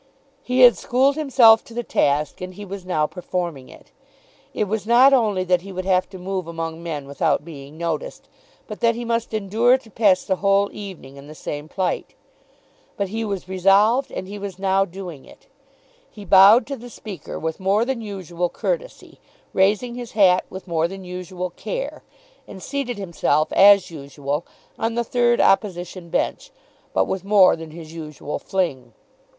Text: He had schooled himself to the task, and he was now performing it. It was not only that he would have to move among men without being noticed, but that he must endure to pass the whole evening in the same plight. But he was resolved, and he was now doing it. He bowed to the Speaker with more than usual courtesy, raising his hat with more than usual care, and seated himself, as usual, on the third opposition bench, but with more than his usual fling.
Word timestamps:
He 0.41 0.61
had 0.61 0.75
schooled 0.75 1.15
himself 1.15 1.63
to 1.63 1.75
the 1.75 1.83
task, 1.83 2.41
and 2.41 2.55
he 2.55 2.65
was 2.65 2.87
now 2.87 3.05
performing 3.05 3.69
it. 3.69 3.91
It 4.51 4.63
was 4.63 4.87
not 4.87 5.13
only 5.13 5.43
that 5.43 5.61
he 5.61 5.71
would 5.71 5.85
have 5.85 6.09
to 6.09 6.17
move 6.17 6.47
among 6.47 6.81
men 6.81 7.05
without 7.05 7.45
being 7.45 7.77
noticed, 7.77 8.27
but 8.65 8.79
that 8.79 8.95
he 8.95 9.05
must 9.05 9.31
endure 9.31 9.77
to 9.77 9.91
pass 9.91 10.23
the 10.25 10.37
whole 10.37 10.71
evening 10.73 11.17
in 11.17 11.27
the 11.27 11.35
same 11.35 11.69
plight. 11.69 12.15
But 12.97 13.09
he 13.09 13.23
was 13.23 13.47
resolved, 13.47 14.09
and 14.11 14.27
he 14.27 14.39
was 14.39 14.57
now 14.57 14.85
doing 14.85 15.23
it. 15.23 15.45
He 16.09 16.25
bowed 16.25 16.65
to 16.65 16.75
the 16.75 16.89
Speaker 16.89 17.37
with 17.37 17.59
more 17.59 17.85
than 17.85 18.01
usual 18.01 18.49
courtesy, 18.49 19.19
raising 19.53 19.93
his 19.93 20.13
hat 20.13 20.45
with 20.49 20.67
more 20.67 20.87
than 20.87 21.03
usual 21.03 21.51
care, 21.51 22.01
and 22.47 22.63
seated 22.63 22.97
himself, 22.97 23.53
as 23.53 23.91
usual, 23.91 24.47
on 24.79 24.95
the 24.95 25.03
third 25.03 25.39
opposition 25.39 26.09
bench, 26.09 26.49
but 26.91 27.05
with 27.05 27.23
more 27.23 27.55
than 27.55 27.69
his 27.69 27.93
usual 27.93 28.39
fling. 28.39 28.93